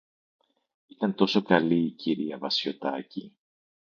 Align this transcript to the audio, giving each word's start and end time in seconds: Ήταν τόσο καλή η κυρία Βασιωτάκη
Ήταν 0.87 1.15
τόσο 1.15 1.41
καλή 1.41 1.85
η 1.85 1.91
κυρία 1.91 2.37
Βασιωτάκη 2.37 3.35